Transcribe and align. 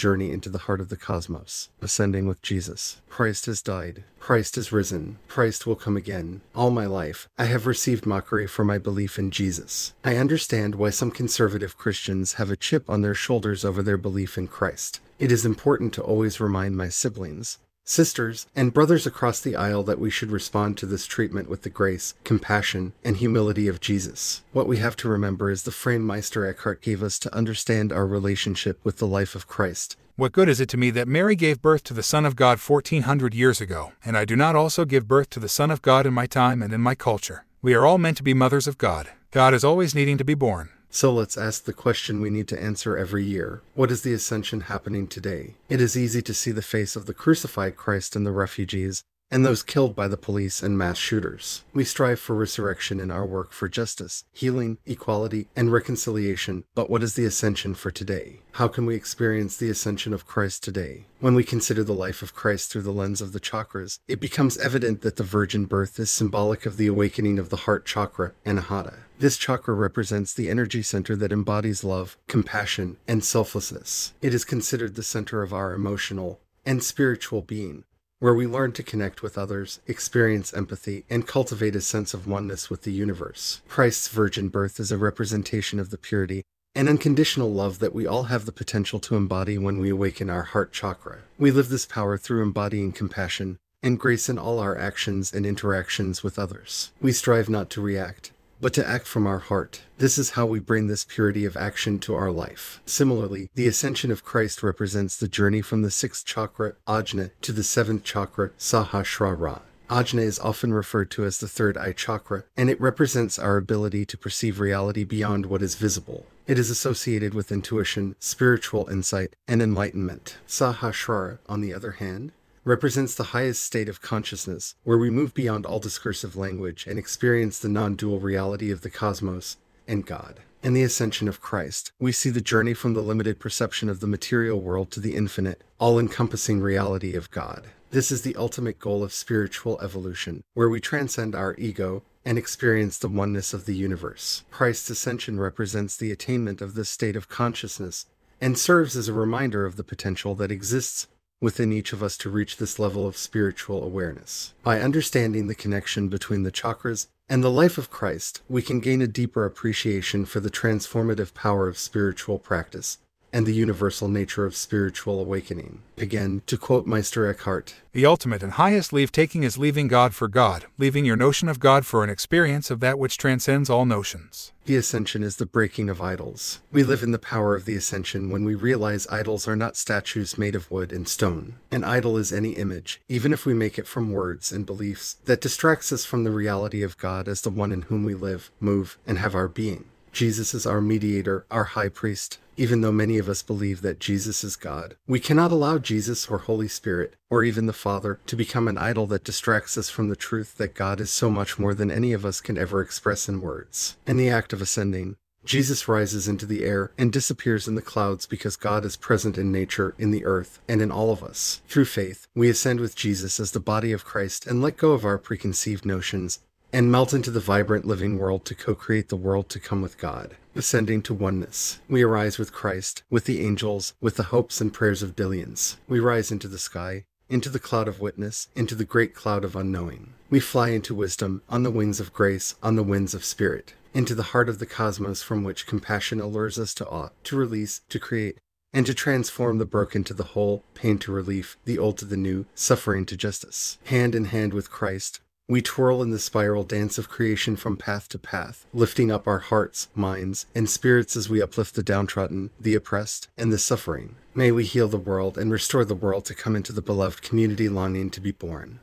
journey 0.00 0.32
into 0.32 0.48
the 0.48 0.64
heart 0.64 0.80
of 0.80 0.88
the 0.88 0.96
cosmos, 0.96 1.68
ascending 1.82 2.26
with 2.26 2.40
Jesus. 2.40 3.02
Christ 3.10 3.44
has 3.44 3.60
died. 3.60 4.04
Christ 4.18 4.56
is 4.56 4.72
risen. 4.72 5.18
Christ 5.28 5.66
will 5.66 5.76
come 5.76 5.94
again. 5.94 6.40
All 6.54 6.70
my 6.70 6.86
life, 6.86 7.28
I 7.38 7.44
have 7.44 7.66
received 7.66 8.06
mockery 8.06 8.46
for 8.46 8.64
my 8.64 8.78
belief 8.78 9.18
in 9.18 9.30
Jesus. 9.30 9.92
I 10.02 10.16
understand 10.16 10.74
why 10.74 10.88
some 10.88 11.10
conservative 11.10 11.76
Christians 11.76 12.34
have 12.34 12.50
a 12.50 12.56
chip 12.56 12.88
on 12.88 13.02
their 13.02 13.14
shoulders 13.14 13.62
over 13.62 13.82
their 13.82 13.98
belief 13.98 14.38
in 14.38 14.48
Christ. 14.48 15.00
It 15.18 15.30
is 15.30 15.44
important 15.44 15.92
to 15.94 16.02
always 16.02 16.40
remind 16.40 16.78
my 16.78 16.88
siblings 16.88 17.58
sisters, 17.90 18.46
and 18.54 18.72
brothers 18.72 19.06
across 19.06 19.40
the 19.40 19.56
aisle 19.56 19.82
that 19.82 19.98
we 19.98 20.10
should 20.10 20.30
respond 20.30 20.78
to 20.78 20.86
this 20.86 21.06
treatment 21.06 21.48
with 21.48 21.62
the 21.62 21.70
grace, 21.70 22.14
compassion, 22.24 22.92
and 23.04 23.16
humility 23.16 23.68
of 23.68 23.80
Jesus. 23.80 24.42
What 24.52 24.68
we 24.68 24.78
have 24.78 24.96
to 24.96 25.08
remember 25.08 25.50
is 25.50 25.64
the 25.64 25.70
frame 25.70 26.06
Meister 26.06 26.46
Eckhart 26.46 26.80
gave 26.80 27.02
us 27.02 27.18
to 27.18 27.34
understand 27.34 27.92
our 27.92 28.06
relationship 28.06 28.78
with 28.84 28.98
the 28.98 29.06
life 29.06 29.34
of 29.34 29.46
Christ. 29.48 29.96
What 30.16 30.32
good 30.32 30.48
is 30.48 30.60
it 30.60 30.68
to 30.70 30.76
me 30.76 30.90
that 30.90 31.08
Mary 31.08 31.34
gave 31.34 31.62
birth 31.62 31.82
to 31.84 31.94
the 31.94 32.02
Son 32.02 32.26
of 32.26 32.36
God 32.36 32.58
1400 32.58 33.34
years 33.34 33.60
ago, 33.60 33.92
and 34.04 34.16
I 34.16 34.24
do 34.24 34.36
not 34.36 34.54
also 34.54 34.84
give 34.84 35.08
birth 35.08 35.30
to 35.30 35.40
the 35.40 35.48
Son 35.48 35.70
of 35.70 35.82
God 35.82 36.06
in 36.06 36.12
my 36.12 36.26
time 36.26 36.62
and 36.62 36.72
in 36.72 36.80
my 36.80 36.94
culture? 36.94 37.44
We 37.62 37.74
are 37.74 37.86
all 37.86 37.98
meant 37.98 38.18
to 38.18 38.22
be 38.22 38.34
mothers 38.34 38.66
of 38.66 38.78
God. 38.78 39.08
God 39.30 39.54
is 39.54 39.64
always 39.64 39.94
needing 39.94 40.18
to 40.18 40.24
be 40.24 40.34
born. 40.34 40.70
So 40.92 41.12
let's 41.12 41.38
ask 41.38 41.64
the 41.64 41.72
question 41.72 42.20
we 42.20 42.30
need 42.30 42.48
to 42.48 42.60
answer 42.60 42.96
every 42.96 43.24
year 43.24 43.62
What 43.74 43.92
is 43.92 44.02
the 44.02 44.12
ascension 44.12 44.62
happening 44.62 45.06
today? 45.06 45.54
It 45.68 45.80
is 45.80 45.96
easy 45.96 46.20
to 46.22 46.34
see 46.34 46.50
the 46.50 46.62
face 46.62 46.96
of 46.96 47.06
the 47.06 47.14
crucified 47.14 47.76
Christ 47.76 48.16
in 48.16 48.24
the 48.24 48.32
refugees 48.32 49.04
and 49.30 49.44
those 49.44 49.62
killed 49.62 49.94
by 49.94 50.08
the 50.08 50.16
police 50.16 50.62
and 50.62 50.76
mass 50.76 50.98
shooters. 50.98 51.64
We 51.72 51.84
strive 51.84 52.18
for 52.18 52.34
resurrection 52.34 52.98
in 53.00 53.10
our 53.10 53.24
work 53.24 53.52
for 53.52 53.68
justice, 53.68 54.24
healing, 54.32 54.78
equality, 54.86 55.48
and 55.54 55.72
reconciliation. 55.72 56.64
But 56.74 56.90
what 56.90 57.02
is 57.02 57.14
the 57.14 57.24
ascension 57.24 57.74
for 57.74 57.90
today? 57.90 58.40
How 58.52 58.68
can 58.68 58.86
we 58.86 58.94
experience 58.94 59.56
the 59.56 59.70
ascension 59.70 60.12
of 60.12 60.26
Christ 60.26 60.62
today? 60.62 61.06
When 61.20 61.34
we 61.34 61.44
consider 61.44 61.84
the 61.84 61.92
life 61.92 62.22
of 62.22 62.34
Christ 62.34 62.70
through 62.70 62.82
the 62.82 62.92
lens 62.92 63.20
of 63.20 63.32
the 63.32 63.40
chakras, 63.40 63.98
it 64.08 64.20
becomes 64.20 64.58
evident 64.58 65.02
that 65.02 65.16
the 65.16 65.22
virgin 65.22 65.66
birth 65.66 65.98
is 65.98 66.10
symbolic 66.10 66.66
of 66.66 66.76
the 66.76 66.86
awakening 66.86 67.38
of 67.38 67.50
the 67.50 67.58
heart 67.58 67.86
chakra, 67.86 68.32
Anahata. 68.44 69.00
This 69.18 69.36
chakra 69.36 69.74
represents 69.74 70.32
the 70.32 70.48
energy 70.48 70.82
center 70.82 71.14
that 71.16 71.32
embodies 71.32 71.84
love, 71.84 72.16
compassion, 72.26 72.96
and 73.06 73.22
selflessness. 73.22 74.14
It 74.22 74.32
is 74.32 74.44
considered 74.44 74.94
the 74.94 75.02
center 75.02 75.42
of 75.42 75.52
our 75.52 75.74
emotional 75.74 76.40
and 76.64 76.82
spiritual 76.82 77.42
being, 77.42 77.84
where 78.20 78.34
we 78.34 78.46
learn 78.46 78.70
to 78.70 78.82
connect 78.82 79.22
with 79.22 79.38
others, 79.38 79.80
experience 79.86 80.52
empathy, 80.52 81.04
and 81.08 81.26
cultivate 81.26 81.74
a 81.74 81.80
sense 81.80 82.12
of 82.12 82.26
oneness 82.26 82.68
with 82.68 82.82
the 82.82 82.92
universe. 82.92 83.62
Christ's 83.66 84.08
virgin 84.08 84.48
birth 84.48 84.78
is 84.78 84.92
a 84.92 84.98
representation 84.98 85.80
of 85.80 85.88
the 85.88 85.98
purity 85.98 86.42
and 86.74 86.88
unconditional 86.88 87.50
love 87.50 87.78
that 87.78 87.94
we 87.94 88.06
all 88.06 88.24
have 88.24 88.44
the 88.44 88.52
potential 88.52 89.00
to 89.00 89.16
embody 89.16 89.56
when 89.56 89.78
we 89.78 89.88
awaken 89.88 90.28
our 90.28 90.42
heart 90.42 90.70
chakra. 90.70 91.20
We 91.38 91.50
live 91.50 91.70
this 91.70 91.86
power 91.86 92.18
through 92.18 92.42
embodying 92.42 92.92
compassion 92.92 93.56
and 93.82 93.98
grace 93.98 94.28
in 94.28 94.38
all 94.38 94.58
our 94.58 94.76
actions 94.76 95.32
and 95.32 95.46
interactions 95.46 96.22
with 96.22 96.38
others. 96.38 96.92
We 97.00 97.12
strive 97.12 97.48
not 97.48 97.70
to 97.70 97.80
react, 97.80 98.32
but 98.60 98.72
to 98.74 98.88
act 98.88 99.06
from 99.06 99.26
our 99.26 99.38
heart. 99.38 99.82
This 99.98 100.18
is 100.18 100.30
how 100.30 100.46
we 100.46 100.60
bring 100.60 100.86
this 100.86 101.04
purity 101.04 101.44
of 101.44 101.56
action 101.56 101.98
to 102.00 102.14
our 102.14 102.30
life. 102.30 102.80
Similarly, 102.86 103.50
the 103.54 103.66
ascension 103.66 104.10
of 104.10 104.24
Christ 104.24 104.62
represents 104.62 105.16
the 105.16 105.28
journey 105.28 105.62
from 105.62 105.82
the 105.82 105.90
sixth 105.90 106.24
chakra, 106.24 106.74
Ajna, 106.86 107.30
to 107.42 107.52
the 107.52 107.64
seventh 107.64 108.04
chakra, 108.04 108.50
Sahasrara. 108.58 109.62
Ajna 109.90 110.22
is 110.22 110.38
often 110.38 110.72
referred 110.72 111.10
to 111.10 111.24
as 111.24 111.38
the 111.38 111.48
third 111.48 111.76
eye 111.76 111.92
chakra, 111.92 112.44
and 112.56 112.70
it 112.70 112.80
represents 112.80 113.40
our 113.40 113.56
ability 113.56 114.06
to 114.06 114.16
perceive 114.16 114.60
reality 114.60 115.02
beyond 115.02 115.46
what 115.46 115.62
is 115.62 115.74
visible. 115.74 116.26
It 116.46 116.60
is 116.60 116.70
associated 116.70 117.34
with 117.34 117.50
intuition, 117.50 118.14
spiritual 118.20 118.88
insight, 118.88 119.34
and 119.48 119.60
enlightenment. 119.60 120.36
Sahasrara, 120.46 121.38
on 121.48 121.60
the 121.60 121.74
other 121.74 121.92
hand, 121.92 122.30
represents 122.70 123.16
the 123.16 123.34
highest 123.34 123.64
state 123.64 123.88
of 123.88 124.00
consciousness, 124.00 124.76
where 124.84 124.96
we 124.96 125.10
move 125.10 125.34
beyond 125.34 125.66
all 125.66 125.80
discursive 125.80 126.36
language 126.36 126.86
and 126.86 127.00
experience 127.00 127.58
the 127.58 127.68
non 127.68 127.96
dual 127.96 128.20
reality 128.20 128.70
of 128.70 128.82
the 128.82 128.88
cosmos 128.88 129.56
and 129.88 130.06
God. 130.06 130.38
In 130.62 130.72
the 130.72 130.84
ascension 130.84 131.26
of 131.26 131.40
Christ, 131.40 131.90
we 131.98 132.12
see 132.12 132.30
the 132.30 132.40
journey 132.40 132.72
from 132.72 132.94
the 132.94 133.02
limited 133.02 133.40
perception 133.40 133.88
of 133.88 133.98
the 133.98 134.06
material 134.06 134.60
world 134.60 134.92
to 134.92 135.00
the 135.00 135.16
infinite, 135.16 135.64
all 135.80 135.98
encompassing 135.98 136.60
reality 136.60 137.16
of 137.16 137.28
God. 137.32 137.66
This 137.90 138.12
is 138.12 138.22
the 138.22 138.36
ultimate 138.36 138.78
goal 138.78 139.02
of 139.02 139.12
spiritual 139.12 139.80
evolution, 139.80 140.44
where 140.54 140.68
we 140.68 140.78
transcend 140.78 141.34
our 141.34 141.56
ego 141.58 142.04
and 142.24 142.38
experience 142.38 142.98
the 142.98 143.08
oneness 143.08 143.52
of 143.52 143.66
the 143.66 143.74
universe. 143.74 144.44
Christ's 144.52 144.90
ascension 144.90 145.40
represents 145.40 145.96
the 145.96 146.12
attainment 146.12 146.60
of 146.60 146.74
this 146.74 146.88
state 146.88 147.16
of 147.16 147.28
consciousness 147.28 148.06
and 148.40 148.56
serves 148.56 148.96
as 148.96 149.08
a 149.08 149.12
reminder 149.12 149.66
of 149.66 149.74
the 149.74 149.82
potential 149.82 150.36
that 150.36 150.52
exists 150.52 151.08
within 151.40 151.72
each 151.72 151.92
of 151.92 152.02
us 152.02 152.16
to 152.18 152.30
reach 152.30 152.56
this 152.56 152.78
level 152.78 153.06
of 153.06 153.16
spiritual 153.16 153.82
awareness. 153.82 154.52
By 154.62 154.80
understanding 154.80 155.46
the 155.46 155.54
connection 155.54 156.08
between 156.08 156.42
the 156.42 156.52
chakras 156.52 157.06
and 157.28 157.42
the 157.42 157.50
life 157.50 157.78
of 157.78 157.90
Christ, 157.90 158.42
we 158.48 158.62
can 158.62 158.80
gain 158.80 159.00
a 159.00 159.06
deeper 159.06 159.44
appreciation 159.44 160.24
for 160.24 160.40
the 160.40 160.50
transformative 160.50 161.32
power 161.32 161.68
of 161.68 161.78
spiritual 161.78 162.38
practice 162.38 162.98
and 163.32 163.46
the 163.46 163.54
universal 163.54 164.08
nature 164.08 164.44
of 164.44 164.56
spiritual 164.56 165.20
awakening. 165.20 165.82
Again, 165.98 166.42
to 166.46 166.56
quote 166.56 166.86
Meister 166.86 167.26
Eckhart 167.26 167.74
The 167.92 168.06
ultimate 168.06 168.42
and 168.42 168.52
highest 168.52 168.92
leave 168.92 169.12
taking 169.12 169.42
is 169.42 169.58
leaving 169.58 169.88
God 169.88 170.14
for 170.14 170.28
God, 170.28 170.66
leaving 170.78 171.04
your 171.04 171.16
notion 171.16 171.48
of 171.48 171.60
God 171.60 171.86
for 171.86 172.02
an 172.02 172.10
experience 172.10 172.70
of 172.70 172.80
that 172.80 172.98
which 172.98 173.18
transcends 173.18 173.68
all 173.68 173.84
notions. 173.84 174.52
The 174.66 174.76
ascension 174.76 175.22
is 175.22 175.36
the 175.36 175.46
breaking 175.46 175.88
of 175.88 176.00
idols. 176.00 176.60
We 176.70 176.84
live 176.84 177.02
in 177.02 177.10
the 177.10 177.18
power 177.18 177.56
of 177.56 177.64
the 177.64 177.74
ascension 177.76 178.30
when 178.30 178.44
we 178.44 178.54
realize 178.54 179.06
idols 179.10 179.48
are 179.48 179.56
not 179.56 179.76
statues 179.76 180.38
made 180.38 180.54
of 180.54 180.70
wood 180.70 180.92
and 180.92 181.08
stone. 181.08 181.56
An 181.70 181.82
idol 181.82 182.16
is 182.16 182.32
any 182.32 182.52
image, 182.52 183.00
even 183.08 183.32
if 183.32 183.44
we 183.44 183.52
make 183.52 183.78
it 183.78 183.86
from 183.86 184.12
words 184.12 184.52
and 184.52 184.64
beliefs, 184.64 185.16
that 185.24 185.40
distracts 185.40 185.92
us 185.92 186.04
from 186.04 186.24
the 186.24 186.30
reality 186.30 186.82
of 186.82 186.98
God 186.98 187.26
as 187.26 187.40
the 187.40 187.50
one 187.50 187.72
in 187.72 187.82
whom 187.82 188.04
we 188.04 188.14
live, 188.14 188.50
move, 188.60 188.96
and 189.06 189.18
have 189.18 189.34
our 189.34 189.48
being. 189.48 189.86
Jesus 190.12 190.54
is 190.54 190.66
our 190.66 190.80
mediator, 190.80 191.46
our 191.50 191.64
high 191.64 191.88
priest, 191.88 192.38
even 192.56 192.80
though 192.80 192.92
many 192.92 193.16
of 193.16 193.28
us 193.28 193.42
believe 193.42 193.80
that 193.82 194.00
Jesus 194.00 194.44
is 194.44 194.56
God. 194.56 194.96
We 195.06 195.20
cannot 195.20 195.52
allow 195.52 195.78
Jesus 195.78 196.28
or 196.28 196.38
Holy 196.38 196.68
Spirit, 196.68 197.14
or 197.30 197.42
even 197.42 197.66
the 197.66 197.72
Father, 197.72 198.20
to 198.26 198.36
become 198.36 198.68
an 198.68 198.76
idol 198.76 199.06
that 199.06 199.24
distracts 199.24 199.78
us 199.78 199.88
from 199.88 200.08
the 200.08 200.16
truth 200.16 200.56
that 200.58 200.74
God 200.74 201.00
is 201.00 201.10
so 201.10 201.30
much 201.30 201.58
more 201.58 201.74
than 201.74 201.90
any 201.90 202.12
of 202.12 202.24
us 202.24 202.40
can 202.40 202.58
ever 202.58 202.82
express 202.82 203.28
in 203.28 203.40
words. 203.40 203.96
In 204.06 204.16
the 204.16 204.28
act 204.28 204.52
of 204.52 204.60
ascending, 204.60 205.16
Jesus 205.42 205.88
rises 205.88 206.28
into 206.28 206.44
the 206.44 206.64
air 206.64 206.92
and 206.98 207.10
disappears 207.10 207.66
in 207.66 207.74
the 207.74 207.82
clouds 207.82 208.26
because 208.26 208.56
God 208.56 208.84
is 208.84 208.96
present 208.96 209.38
in 209.38 209.50
nature, 209.50 209.94
in 209.98 210.10
the 210.10 210.26
earth, 210.26 210.60
and 210.68 210.82
in 210.82 210.90
all 210.90 211.10
of 211.10 211.22
us. 211.22 211.62
Through 211.66 211.86
faith, 211.86 212.26
we 212.34 212.50
ascend 212.50 212.78
with 212.78 212.94
Jesus 212.94 213.40
as 213.40 213.52
the 213.52 213.60
body 213.60 213.90
of 213.92 214.04
Christ 214.04 214.46
and 214.46 214.60
let 214.60 214.76
go 214.76 214.92
of 214.92 215.04
our 215.04 215.16
preconceived 215.16 215.86
notions 215.86 216.40
and 216.72 216.90
melt 216.90 217.12
into 217.12 217.30
the 217.30 217.40
vibrant 217.40 217.84
living 217.84 218.18
world 218.18 218.44
to 218.44 218.54
co 218.54 218.74
create 218.74 219.08
the 219.08 219.16
world 219.16 219.48
to 219.48 219.60
come 219.60 219.82
with 219.82 219.98
God. 219.98 220.36
Ascending 220.54 221.02
to 221.02 221.14
oneness, 221.14 221.78
we 221.88 222.02
arise 222.02 222.38
with 222.38 222.52
Christ, 222.52 223.02
with 223.08 223.24
the 223.24 223.40
angels, 223.44 223.94
with 224.00 224.16
the 224.16 224.24
hopes 224.24 224.60
and 224.60 224.72
prayers 224.72 225.02
of 225.02 225.16
billions. 225.16 225.76
We 225.88 226.00
rise 226.00 226.32
into 226.32 226.48
the 226.48 226.58
sky, 226.58 227.04
into 227.28 227.48
the 227.48 227.60
cloud 227.60 227.86
of 227.86 228.00
witness, 228.00 228.48
into 228.56 228.74
the 228.74 228.84
great 228.84 229.14
cloud 229.14 229.44
of 229.44 229.54
unknowing. 229.54 230.14
We 230.28 230.40
fly 230.40 230.70
into 230.70 230.94
wisdom, 230.94 231.42
on 231.48 231.62
the 231.62 231.70
wings 231.70 232.00
of 232.00 232.12
grace, 232.12 232.56
on 232.62 232.76
the 232.76 232.82
winds 232.82 233.14
of 233.14 233.24
spirit, 233.24 233.74
into 233.94 234.14
the 234.14 234.24
heart 234.34 234.48
of 234.48 234.58
the 234.58 234.66
cosmos 234.66 235.22
from 235.22 235.44
which 235.44 235.66
compassion 235.66 236.20
allures 236.20 236.58
us 236.58 236.74
to 236.74 236.88
awe, 236.88 237.10
to 237.24 237.36
release, 237.36 237.80
to 237.88 238.00
create, 238.00 238.38
and 238.72 238.86
to 238.86 238.94
transform 238.94 239.58
the 239.58 239.64
broken 239.64 240.04
to 240.04 240.14
the 240.14 240.24
whole, 240.34 240.64
pain 240.74 240.98
to 240.98 241.12
relief, 241.12 241.56
the 241.64 241.78
old 241.78 241.98
to 241.98 242.04
the 242.04 242.16
new, 242.16 242.46
suffering 242.54 243.06
to 243.06 243.16
justice. 243.16 243.78
Hand 243.84 244.14
in 244.14 244.26
hand 244.26 244.52
with 244.52 244.70
Christ, 244.70 245.20
we 245.50 245.60
twirl 245.60 246.00
in 246.00 246.10
the 246.10 246.18
spiral 246.20 246.62
dance 246.62 246.96
of 246.96 247.08
creation 247.08 247.56
from 247.56 247.76
path 247.76 248.08
to 248.08 248.16
path, 248.16 248.64
lifting 248.72 249.10
up 249.10 249.26
our 249.26 249.40
hearts, 249.40 249.88
minds, 249.96 250.46
and 250.54 250.70
spirits 250.70 251.16
as 251.16 251.28
we 251.28 251.42
uplift 251.42 251.74
the 251.74 251.82
downtrodden, 251.82 252.50
the 252.60 252.76
oppressed, 252.76 253.26
and 253.36 253.52
the 253.52 253.58
suffering. 253.58 254.14
May 254.32 254.52
we 254.52 254.64
heal 254.64 254.86
the 254.86 254.96
world 254.96 255.36
and 255.36 255.50
restore 255.50 255.84
the 255.84 255.94
world 255.94 256.24
to 256.26 256.36
come 256.36 256.54
into 256.54 256.72
the 256.72 256.80
beloved 256.80 257.20
community 257.22 257.68
longing 257.68 258.10
to 258.10 258.20
be 258.20 258.30
born. 258.30 258.78